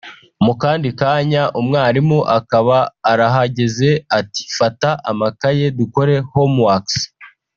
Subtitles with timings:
[0.45, 2.77] Mu kandi kanya umwarimu akaba
[3.11, 3.89] arahageze
[4.19, 6.95] ati fata amakaye dukore “homeworks”